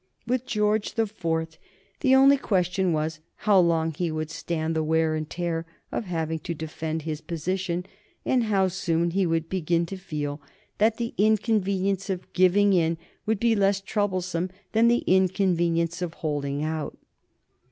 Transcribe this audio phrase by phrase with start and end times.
[0.25, 1.59] With George the Fourth
[1.99, 6.39] the only question was how long he would stand the wear and tear of having
[6.39, 7.85] to defend his position,
[8.25, 10.41] and how soon he would begin to feel
[10.79, 16.63] that the inconvenience of giving in would be less troublesome than the inconvenience of holding
[16.63, 16.97] out.